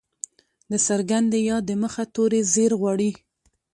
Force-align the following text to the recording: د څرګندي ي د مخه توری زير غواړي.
د 0.71 0.73
څرګندي 0.87 1.39
ي 1.51 1.55
د 1.67 1.69
مخه 1.81 2.03
توری 2.15 2.41
زير 2.53 2.71
غواړي. 2.79 3.11